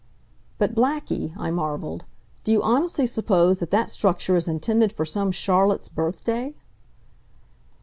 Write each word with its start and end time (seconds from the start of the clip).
"But 0.57 0.73
Blackie," 0.73 1.31
I 1.37 1.51
marveled, 1.51 2.05
"do 2.43 2.51
you 2.51 2.63
honestly 2.63 3.05
suppose 3.05 3.59
that 3.59 3.69
that 3.69 3.91
structure 3.91 4.35
is 4.35 4.47
intended 4.47 4.91
for 4.91 5.05
some 5.05 5.31
Charlotte's 5.31 5.89
birthday?" 5.89 6.55